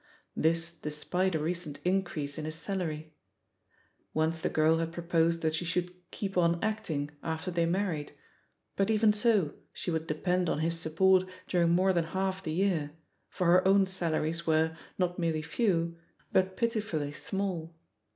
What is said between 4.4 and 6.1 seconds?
the girl had proposed that she should